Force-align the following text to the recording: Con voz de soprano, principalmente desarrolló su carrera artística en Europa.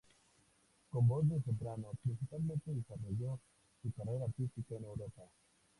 Con 0.89 1.07
voz 1.07 1.29
de 1.29 1.39
soprano, 1.43 1.91
principalmente 2.01 2.71
desarrolló 2.73 3.39
su 3.83 3.91
carrera 3.91 4.25
artística 4.25 4.75
en 4.77 4.85
Europa. 4.85 5.29